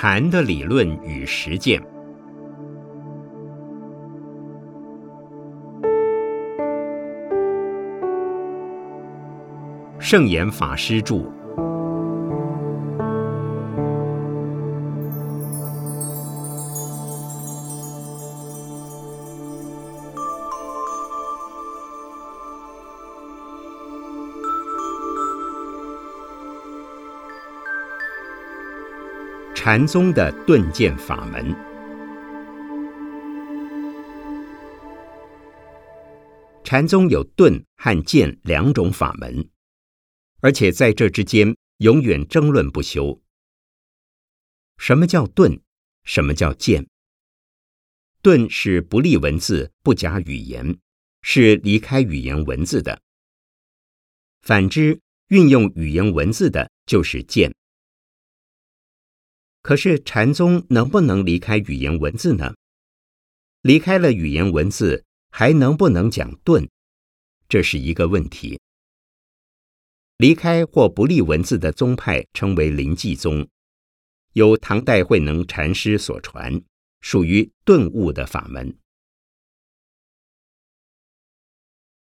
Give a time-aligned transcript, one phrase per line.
[0.00, 1.82] 禅的理论与实践。
[9.98, 11.37] 圣严法师著。
[29.70, 31.54] 禅宗的顿渐法门，
[36.64, 39.46] 禅宗有顿和渐两种法门，
[40.40, 43.20] 而且在这之间永远争论不休。
[44.78, 45.60] 什么叫顿？
[46.02, 46.88] 什么叫渐？
[48.22, 50.78] 顿是不立文字、不假语言，
[51.20, 52.98] 是离开语言文字的；
[54.40, 57.54] 反之，运用语言文字的，就是渐。
[59.68, 62.54] 可是禅宗能不能离开语言文字呢？
[63.60, 66.66] 离开了语言文字，还能不能讲顿？
[67.50, 68.58] 这是一个问题。
[70.16, 73.46] 离开或不立文字的宗派称为临济宗，
[74.32, 76.62] 由唐代慧能禅师所传，
[77.02, 78.74] 属于顿悟的法门。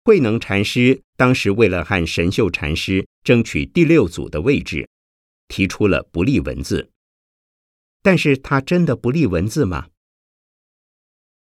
[0.03, 4.87] 慧能禅师当时为了和神秀禅师争取第六祖的位置，
[5.47, 6.91] 提出了不立文字。
[8.01, 9.89] 但是他真的不立文字吗？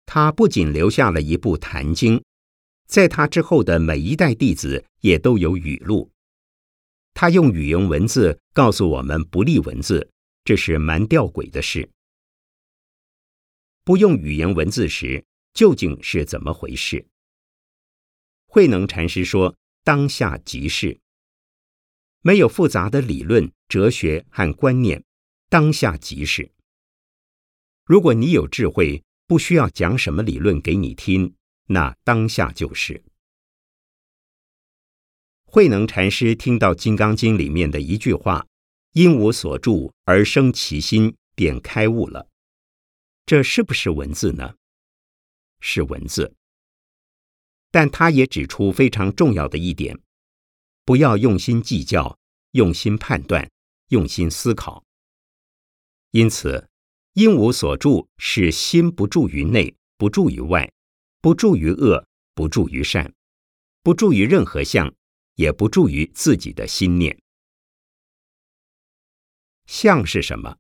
[0.06, 2.18] 他不仅留下了一部《坛经》，
[2.88, 6.10] 在他之后的每一代弟子也都有语录。
[7.14, 10.10] 他用语言文字告诉我们不立文字，
[10.46, 11.90] 这是蛮吊诡的事。
[13.84, 17.06] 不用语言文字时，究竟是怎么回事？
[18.46, 21.00] 慧能禅师说：“当下即是，
[22.22, 25.04] 没有复杂的理论、哲学和观念。”
[25.50, 26.52] 当下即是。
[27.86, 31.34] 如果你有智慧，不需要讲什么理论给你听，
[31.68, 33.04] 那当下就是。
[35.46, 38.46] 慧能禅师听到《金刚经》里面的一句话
[38.92, 42.28] ：“因无所住而生其心，便开悟了。”
[43.26, 44.56] 这是不是文字呢？
[45.62, 46.36] 是文字。
[47.72, 49.98] 但他也指出非常重要的一点：
[50.84, 52.18] 不要用心计较，
[52.52, 53.50] 用心判断，
[53.90, 54.84] 用心思考。
[56.12, 56.70] 因此，
[57.14, 60.72] 因无所住，是心不住于内，不住于外，
[61.22, 63.14] 不住于恶，不住于善，
[63.84, 64.94] 不住于任何相，
[65.36, 67.20] 也不住于自己的心念。
[69.66, 70.58] 相是什么？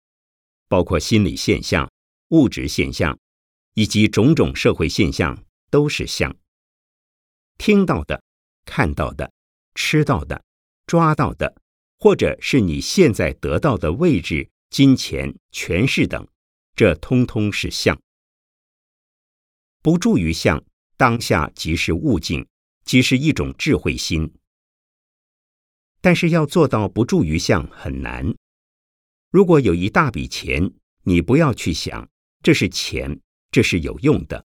[0.67, 1.89] 包括心理现象、
[2.29, 3.17] 物质现象，
[3.73, 6.35] 以及种种社会现象，都是相。
[7.57, 8.21] 听到的、
[8.65, 9.31] 看到的、
[9.75, 10.43] 吃到的、
[10.85, 11.55] 抓到的，
[11.97, 14.49] 或者是你现在得到的位置。
[14.77, 16.27] 金钱、权势等，
[16.75, 17.99] 这通通是相。
[19.81, 20.63] 不住于相，
[20.97, 22.47] 当下即是悟境，
[22.85, 24.35] 即是一种智慧心。
[25.99, 28.35] 但是要做到不住于相很难。
[29.31, 30.71] 如果有一大笔钱，
[31.05, 32.07] 你不要去想
[32.43, 34.45] 这是钱，这是有用的。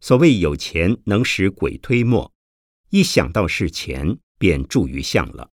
[0.00, 2.34] 所谓有钱能使鬼推磨，
[2.90, 5.51] 一想到是钱，便住于相了。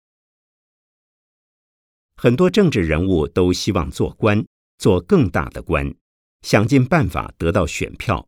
[2.22, 4.46] 很多政治人物都希望做官，
[4.78, 5.96] 做更大的官，
[6.42, 8.28] 想尽办法得到选票。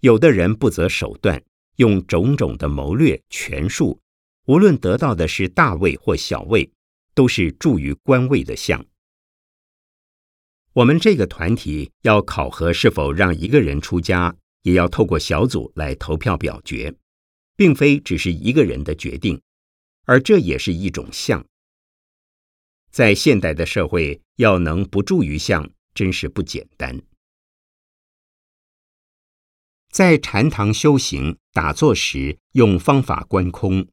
[0.00, 1.40] 有的人不择手段，
[1.76, 4.00] 用种种的谋略权术，
[4.46, 6.68] 无论得到的是大位或小位，
[7.14, 8.84] 都是助于官位的相。
[10.72, 16.92] 我们这个团体要考核是否让一个人出家，也要透过小组来投票表决，
[17.56, 19.40] 并非只是一个人的决定，
[20.06, 21.46] 而这也是一种相。
[22.90, 27.00] 在现代的社会，要能不住于相，真是不简单。
[29.92, 33.88] 在禅堂修行打坐时，用方法观空，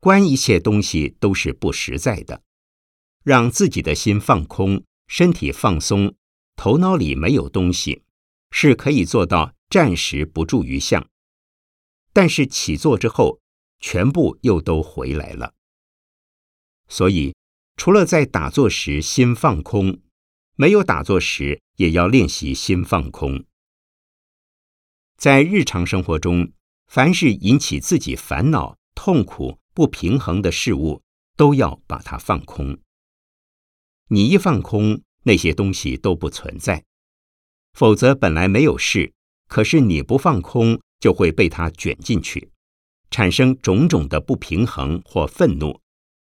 [0.00, 2.42] 观一切东西都是不实在的，
[3.22, 6.14] 让自己的心放空，身体放松，
[6.56, 8.02] 头脑里没有东西，
[8.50, 11.06] 是可以做到暂时不住于相。
[12.14, 13.40] 但是起坐之后，
[13.78, 15.54] 全部又都回来了。
[16.88, 17.34] 所以。
[17.78, 20.00] 除了在打坐时心放空，
[20.56, 23.44] 没有打坐时也要练习心放空。
[25.16, 26.50] 在日常生活中，
[26.88, 31.02] 凡是引起自己烦恼、痛苦、不平衡的事物，
[31.36, 32.78] 都要把它放空。
[34.08, 36.82] 你一放空，那些东西都不存在；
[37.74, 39.12] 否则，本来没有事，
[39.46, 42.50] 可是你不放空，就会被它卷进去，
[43.08, 45.80] 产生种种的不平衡或愤怒。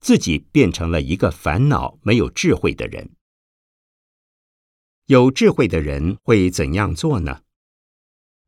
[0.01, 3.11] 自己变成了一个烦恼、没有智慧的人。
[5.05, 7.41] 有智慧的人会怎样做呢？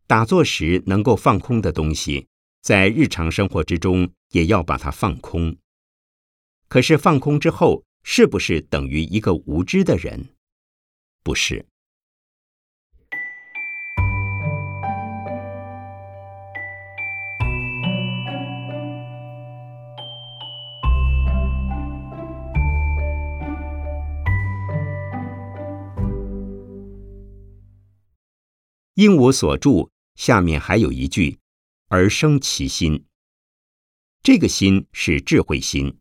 [0.07, 2.27] 打坐时能够放空的东西，
[2.61, 5.55] 在日常生活之中也要把它放空。
[6.67, 10.35] 可是放空之后，是不是等于一个无知的人？
[11.23, 11.67] 不是。
[28.95, 31.39] 因无所住，下面还有一句，
[31.87, 33.05] 而生其心。
[34.21, 35.97] 这个心是智慧心，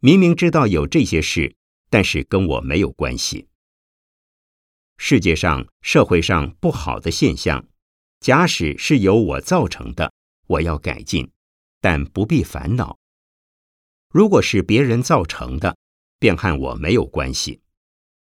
[0.00, 1.54] 明明知道有这些事，
[1.90, 3.48] 但是跟我没有关系。
[4.96, 7.66] 世界上、社会上不好的现象，
[8.20, 10.12] 假使是由我造成的，
[10.46, 11.30] 我要改进，
[11.80, 12.98] 但不必烦恼。
[14.08, 15.76] 如果是别人造成的，
[16.18, 17.60] 便和我没有关系。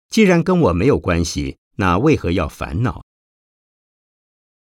[0.09, 3.05] 既然跟我没有关系，那为何要烦恼？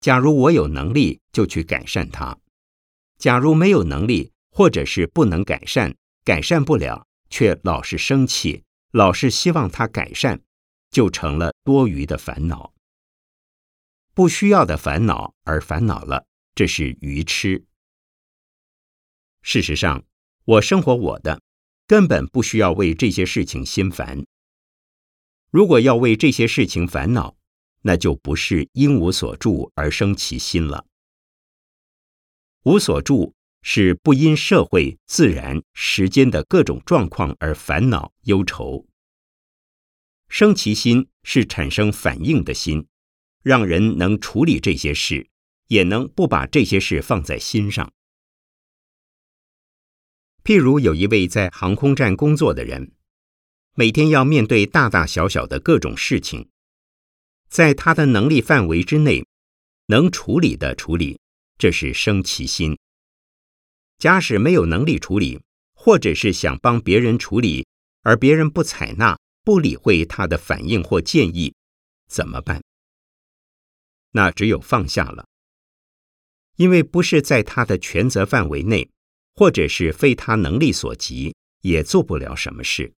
[0.01, 2.35] 假如我有能力，就去改善它；
[3.19, 5.95] 假如没有能力，或者是不能改善，
[6.25, 10.41] 改善不了，却老是生气，老是希望它改善，
[10.89, 12.73] 就成了多余的烦恼。
[14.15, 16.25] 不需要的烦恼而烦恼了，
[16.55, 17.63] 这是愚痴。
[19.43, 20.03] 事实上，
[20.45, 21.41] 我生活我的，
[21.85, 24.25] 根本不需要为这些事情心烦。
[25.51, 27.35] 如果要为这些事情烦恼，
[27.81, 30.85] 那就不是因无所住而生其心了。
[32.63, 33.33] 无所住
[33.63, 38.85] 是不因社会、自然、时间的各种状况而烦恼忧愁。
[40.29, 42.87] 生其心是产生反应的心，
[43.43, 45.27] 让人能处理这些事，
[45.67, 47.91] 也能不把这些事放在心上。
[50.43, 52.93] 譬如有一位在航空站工作的人，
[53.75, 56.49] 每天要面对大大小小的各种事情。
[57.51, 59.27] 在他的能力范围之内，
[59.87, 61.19] 能处理的处理，
[61.57, 62.79] 这是生其心。
[63.97, 65.41] 假使没有能力处理，
[65.73, 67.67] 或者是想帮别人处理，
[68.03, 71.53] 而别人不采纳、不理会他的反应或建议，
[72.07, 72.63] 怎么办？
[74.11, 75.27] 那只有放下了，
[76.55, 78.89] 因为不是在他的权责范围内，
[79.35, 82.93] 或者是非他能力所及，也做不了什么事。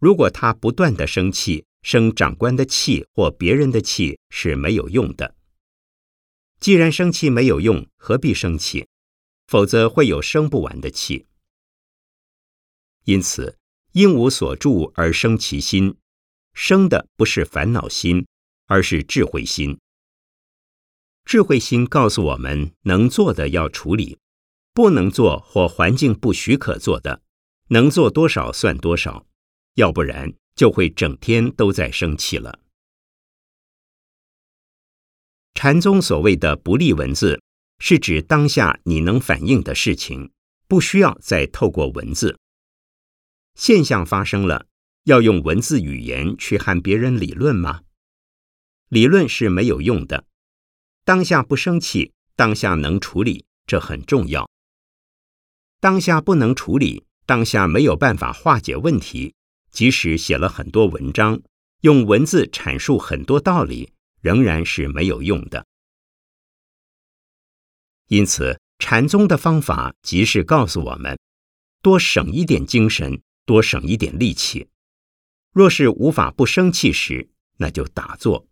[0.00, 5.34] 如果他不断的生气，生长官的气或别人的气是没有用的。
[6.60, 8.86] 既然生气没有用，何必生气？
[9.48, 11.26] 否则会有生不完的气。
[13.04, 13.58] 因此，
[13.92, 15.96] 因无所住而生其心，
[16.54, 18.26] 生的不是烦恼心，
[18.66, 19.78] 而是智慧心。
[21.24, 24.18] 智慧心告诉我们，能做的要处理，
[24.72, 27.22] 不能做或环境不许可做的，
[27.68, 29.26] 能做多少算多少，
[29.74, 30.32] 要不然。
[30.62, 32.60] 就会整天都在生气了。
[35.54, 37.42] 禅宗所谓的不立文字，
[37.80, 40.30] 是指当下你能反映的事情，
[40.68, 42.38] 不需要再透过文字。
[43.56, 44.68] 现象发生了，
[45.02, 47.80] 要用文字语言去和别人理论吗？
[48.88, 50.26] 理论是没有用的。
[51.04, 54.48] 当下不生气，当下能处理，这很重要。
[55.80, 59.34] 当下不能处理，当下没有办法化解问题。
[59.72, 61.42] 即使写了很多文章，
[61.80, 65.66] 用文字阐述很多道理，仍然是没有用的。
[68.08, 71.18] 因此，禅宗的方法即是告诉我们：
[71.80, 74.68] 多省一点精神，多省一点力气。
[75.52, 78.46] 若是无法不生气时，那就打坐。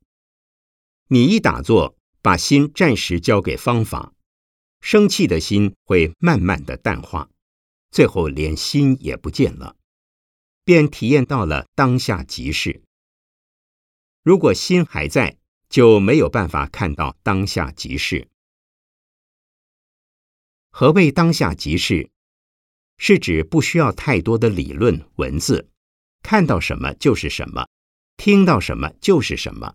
[1.08, 4.14] 你一打坐，把心暂时交给方法，
[4.80, 7.28] 生气的心会慢慢的淡化，
[7.90, 9.76] 最后连心也不见了。
[10.64, 12.82] 便体验到了当下即事。
[14.22, 15.38] 如果心还在，
[15.68, 18.28] 就没有办法看到当下即事。
[20.70, 22.10] 何谓当下即事？
[22.98, 25.70] 是指不需要太多的理论文字，
[26.22, 27.66] 看到什么就是什么，
[28.18, 29.74] 听到什么就是什么，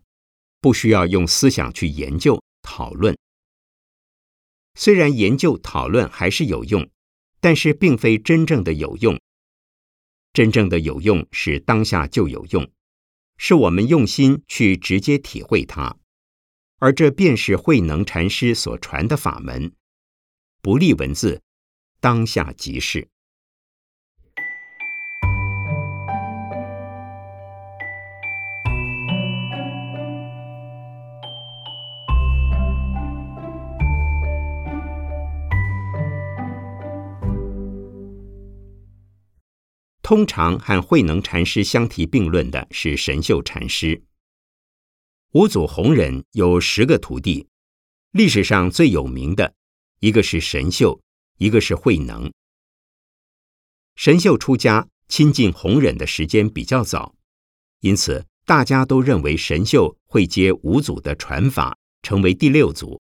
[0.61, 3.17] 不需要用思想去研究讨论。
[4.75, 6.87] 虽然研究讨论还是有用，
[7.39, 9.19] 但是并非真正的有用。
[10.35, 12.69] 真正的有用是当下就有用，
[13.37, 15.95] 是我们用心去直接体会它，
[16.77, 19.71] 而这便是慧能禅师所传的法门，
[20.61, 21.41] 不立文字，
[22.01, 23.07] 当下即是。
[40.05, 44.03] 通常和慧能禅师相提并论的是神秀禅师。
[45.31, 47.47] 五祖弘忍有十个徒弟，
[48.11, 49.55] 历史上最有名的
[50.01, 51.01] 一个是神秀，
[51.39, 52.31] 一个是慧能。
[53.95, 57.15] 神秀出家亲近弘忍的时间比较早，
[57.79, 63.01] 因此大家都认为神秀会接五祖的传法，成为第六祖。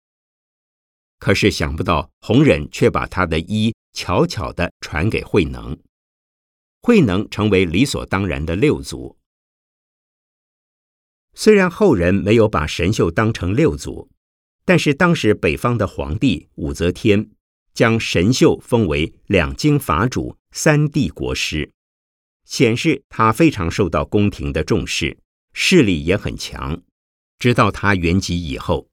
[1.19, 5.77] 可是想不到弘忍却把他的衣悄悄的传给慧能，
[6.84, 9.18] 慧能成为理所当然的六祖。
[11.34, 14.12] 虽然后人没有把神秀当成六祖，
[14.63, 17.32] 但是当时北方的皇帝武则天
[17.74, 20.38] 将神秀封为两京法主。
[20.56, 21.72] 三帝国师，
[22.46, 25.18] 显示他非常受到宫廷的重视，
[25.52, 26.84] 势力也很强。
[27.40, 28.88] 直到他圆寂以后，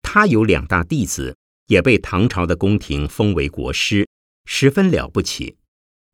[0.00, 4.08] 他有两大弟子也被唐朝的宫廷封为国师，
[4.46, 5.57] 十分了不起，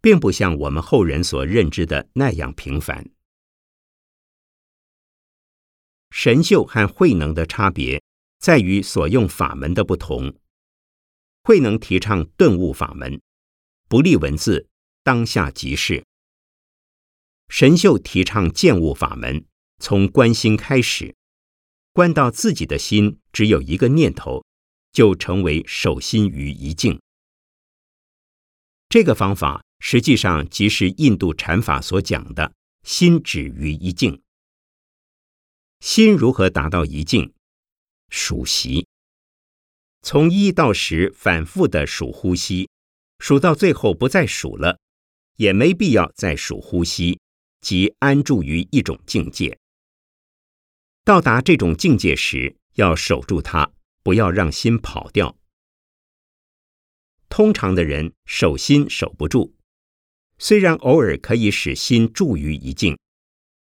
[0.04, 3.08] 并不像我们后人所认知的那样平凡。
[6.10, 8.02] 神秀和慧能的差别
[8.38, 10.38] 在于所用法门的不同，
[11.42, 13.18] 慧能提倡顿悟法门。
[13.88, 14.68] 不立文字，
[15.02, 16.04] 当下即是。
[17.48, 19.46] 神秀提倡见悟法门，
[19.78, 21.16] 从观心开始，
[21.94, 24.44] 观到自己的心只有一个念头，
[24.92, 27.00] 就成为守心于一境。
[28.90, 34.22] 这个方法实际上即是印度禅法所讲的“心止于一境”。
[35.78, 37.34] 心如何达到一境？
[38.08, 38.88] 数息，
[40.00, 42.70] 从一到十反复的数呼吸。
[43.18, 44.80] 数到最后不再数了，
[45.36, 47.20] 也没必要再数呼吸，
[47.60, 49.58] 即安住于一种境界。
[51.04, 53.70] 到达这种境界时，要守住它，
[54.02, 55.36] 不要让心跑掉。
[57.28, 59.54] 通常的人守心守不住，
[60.38, 62.98] 虽然偶尔可以使心住于一境，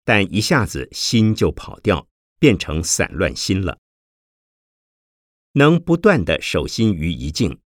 [0.04, 3.78] 但一下子心就跑掉，变成散乱心了。
[5.52, 7.60] 能不断的守心于一境，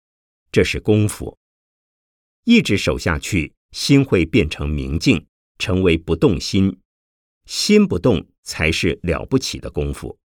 [0.51, 1.39] 这是功夫。
[2.45, 5.27] 一直守下去，心会变成明镜，
[5.59, 6.81] 成为不动心。
[7.45, 10.19] 心不动才是了不起的功夫。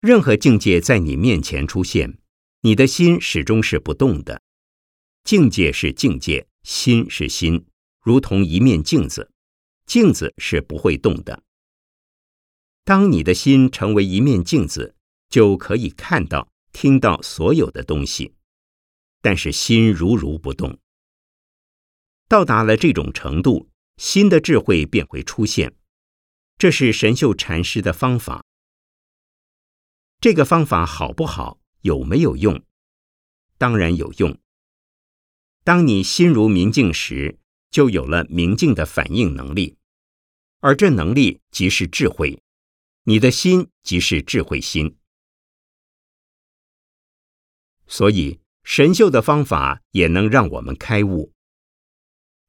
[0.00, 2.18] 任何境界在你面前出现，
[2.60, 4.42] 你的心始终是不动的。
[5.24, 7.64] 境界是境界，心是心，
[8.02, 9.32] 如同一面镜子，
[9.86, 11.42] 镜子是不会动的。
[12.84, 14.94] 当你的心成为一面镜子，
[15.30, 18.34] 就可以看到、听到所有的东西。
[19.22, 20.78] 但是心如如不动，
[22.28, 25.74] 到达了这种程度，新的智慧便会出现。
[26.58, 28.44] 这是神秀禅师的方法。
[30.20, 31.62] 这个方法好不好？
[31.80, 32.62] 有没有用？
[33.56, 34.38] 当然有用。
[35.68, 37.38] 当你心如明镜时，
[37.70, 39.76] 就有了明镜的反应能力，
[40.60, 42.42] 而这能力即是智慧。
[43.02, 44.96] 你的心即是智慧心，
[47.86, 48.40] 所以。
[48.64, 51.34] 神秀的方法也能让我们开悟。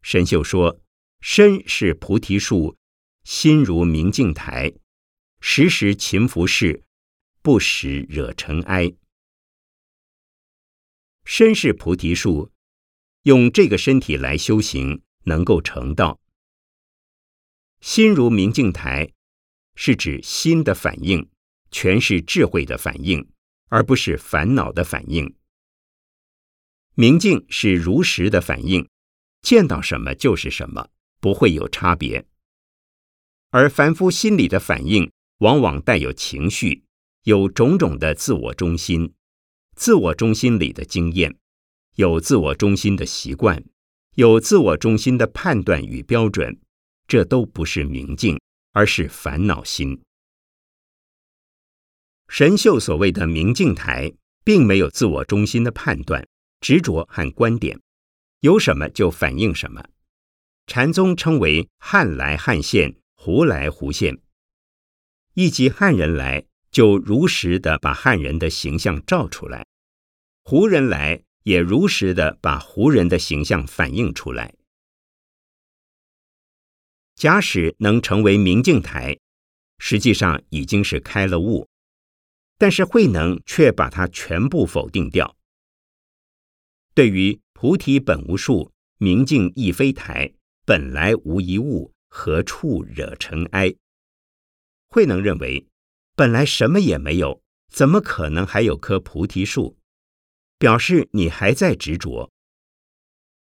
[0.02, 0.82] 神秀说
[1.20, 2.78] ：“身是菩提树，
[3.26, 4.74] 心如明镜台，
[5.42, 6.84] 时时勤拂拭，
[7.42, 8.94] 不时惹尘埃。”
[11.24, 12.52] 身是菩提树，
[13.24, 16.20] 用这个身体来修行，能够成道。
[17.82, 19.12] 心如明镜台，
[19.76, 21.30] 是指心的反应，
[21.72, 23.30] 全是智慧的反应，
[23.68, 25.36] 而不是烦恼的反应。
[26.96, 28.88] 明镜是如实的反应，
[29.42, 30.90] 见到什么就是什么，
[31.22, 32.26] 不会有差别。
[33.52, 36.84] 而凡夫心理的反应，往往带有情绪，
[37.24, 39.14] 有种种的自我中心、
[39.76, 41.38] 自我中心里的经验，
[42.00, 43.62] 有自我中心的习惯，
[44.16, 46.58] 有自我中心的判断与标准，
[47.10, 48.40] 这都不是明镜，
[48.72, 50.02] 而是烦恼心。
[52.30, 54.14] 神秀所谓的明镜台，
[54.46, 56.26] 并没有自我中心的判断。
[56.62, 57.78] 执着和观点，
[58.40, 59.84] 有什么就反映什么。
[60.68, 64.18] 禅宗称为汉来汉现，胡来胡现。
[65.34, 69.64] 一即汉人来，就如实的把汉人的形象照出来；
[70.46, 74.56] 胡人来，也如实的把胡人的形象反映出来。
[77.16, 79.20] 假使能成为明镜台，
[79.78, 81.68] 实际上已经是开了悟，
[82.58, 85.36] 但是慧能却把它全部否定掉。
[86.94, 90.34] 对于菩提本无树，明镜亦非台，
[90.66, 93.74] 本来无一物，何处惹尘埃？
[94.90, 95.68] 慧能认为，
[96.16, 99.79] 本来什么也没有，怎么可能还有棵菩提树？
[100.60, 102.32] 表示你还在执着。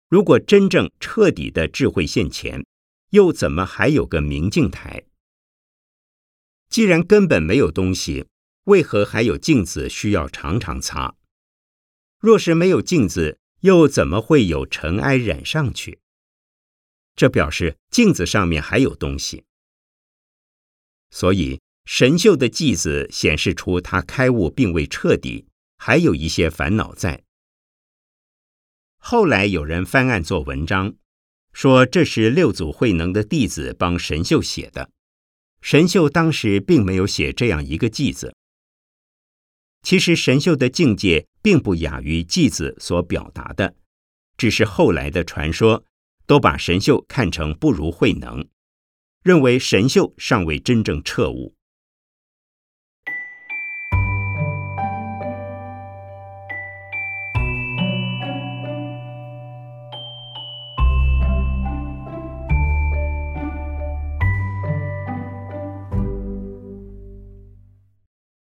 [0.08, 2.66] 如果真正彻底的智慧现前，
[3.10, 5.04] 又怎么还有个明镜台？
[6.70, 8.28] 既然根本没有东西，
[8.66, 11.16] 为何还有镜子需要常常擦？
[12.20, 16.00] 若是没有镜子，又怎么会有尘埃染上去？
[17.16, 19.44] 这表示镜子上面还有东西。
[21.10, 25.48] 所以神秀的记子显示出他开悟并未彻底，
[25.84, 27.24] 还有一些烦恼在。
[29.00, 30.94] 后来有人翻案做文章，
[31.54, 34.92] 说这是六祖慧能的弟子帮神秀写的。
[35.60, 38.36] 神秀当时并没有写这样一个偈子。
[39.82, 43.74] 其实神秀的境界并不亚于偈子所表达的，
[44.38, 45.84] 只是后来的传说
[46.28, 48.48] 都把神秀看成不如慧能，
[49.24, 51.56] 认为神秀尚未真正彻悟。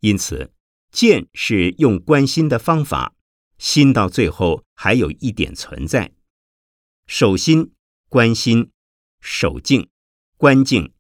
[0.08, 0.54] 因此，
[0.90, 3.14] 见是用观心的方法，
[3.58, 6.14] 心到最后还有一点存在。
[7.08, 7.74] 守心、
[8.08, 8.72] 观心、
[9.20, 9.90] 守静、
[10.38, 10.94] 观静，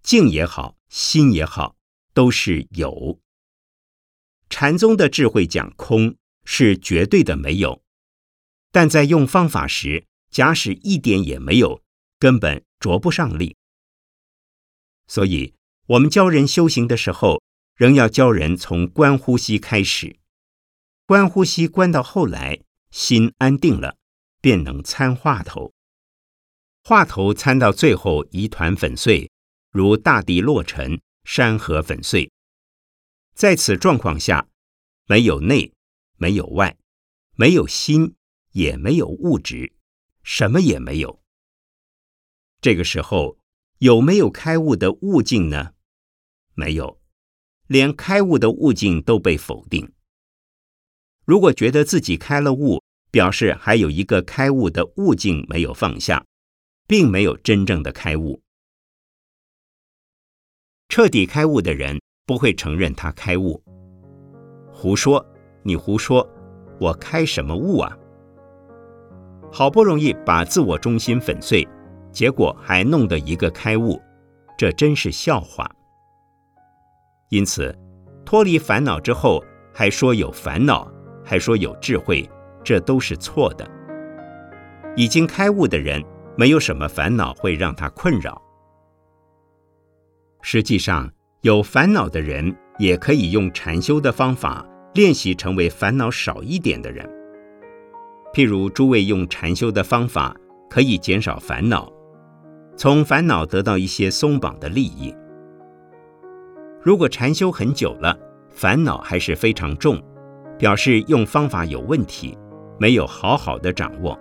[0.00, 1.74] 静也好，心也好，
[2.14, 3.20] 都是有。
[4.48, 7.82] 禅宗的智慧讲空是绝对的没有，
[8.70, 11.82] 但在用方法时，假使一点也没有，
[12.20, 13.56] 根本着不上力。
[15.08, 15.56] 所以，
[15.88, 17.42] 我们教人修行的时候。
[17.80, 20.18] 仍要教人从观呼吸开始，
[21.06, 22.60] 观呼吸观到后来，
[22.90, 23.96] 心安定了，
[24.42, 25.72] 便能参话头。
[26.84, 29.30] 话头参到最后，一团粉碎，
[29.70, 32.30] 如大地落尘，山河粉碎。
[33.34, 34.46] 在此状况下，
[35.06, 35.72] 没有内，
[36.18, 36.76] 没有外，
[37.34, 38.14] 没有心，
[38.52, 39.72] 也没有物质，
[40.22, 41.22] 什么也没有。
[42.60, 43.38] 这个时候，
[43.78, 45.72] 有没有开悟的悟境呢？
[46.52, 46.99] 没有。
[47.70, 49.88] 连开悟的悟境都被否定。
[51.24, 56.24] 如果觉得自己开了悟，表示还有一个开悟的悟境没有放下，
[56.88, 58.42] 并没有真正的开悟。
[60.88, 63.62] 彻底开悟的人不会承认他开悟。
[64.72, 65.24] 胡说，
[65.62, 66.28] 你胡说，
[66.80, 67.96] 我开什么悟啊？
[69.52, 71.64] 好不容易把自我中心粉碎，
[72.10, 74.02] 结果还弄得一个开悟，
[74.58, 75.70] 这真是笑话。
[77.30, 77.76] 因此，
[78.24, 80.90] 脱离烦恼之后，还说有烦恼，
[81.24, 82.28] 还说有智慧，
[82.64, 83.68] 这都是错的。
[84.96, 86.04] 已经开悟的人，
[86.36, 88.42] 没有什么烦恼会让他困扰。
[90.42, 91.08] 实际上，
[91.42, 97.08] 有烦恼的人也可以用禅修的方法练习成为烦恼少一点的人。
[98.34, 100.34] 譬如诸位用禅修的方法，
[100.68, 101.92] 可以减少烦恼，
[102.76, 105.14] 从烦恼得到一些松绑的利益。
[106.82, 110.02] 如果禅修很久了，烦恼还是非常重，
[110.58, 112.36] 表示用方法有问题，
[112.78, 114.18] 没有好好的掌握。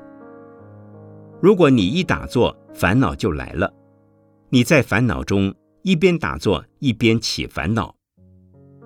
[1.42, 3.74] 如果你一打坐，烦恼就来了，
[4.50, 7.96] 你在烦恼中一边打坐一边起烦恼，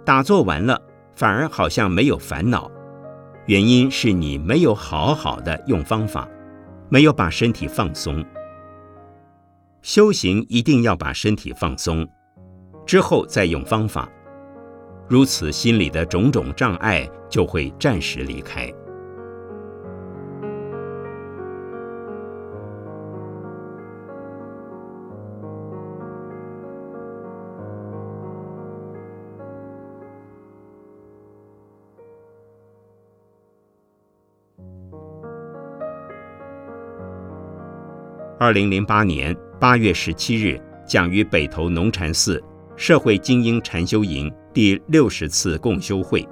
[0.05, 0.79] 打坐完了
[1.15, 2.69] 反而好像没有烦恼，
[3.47, 6.29] 原因是你没有好好的用方法，
[6.89, 8.23] 没有把身体放松。
[9.81, 12.07] 修行一定要把身体放松。
[12.85, 14.09] 之后再用方法，
[15.07, 18.71] 如此心里的种种障碍就会暂时离开。
[38.39, 42.43] 二零零八年八月十七日，讲于北投农禅寺。
[42.85, 46.27] 社会精英禅修营第六十次共修会。